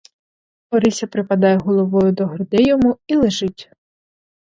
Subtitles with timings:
[0.71, 3.71] Орися припадає головою до грудей йому і лежить.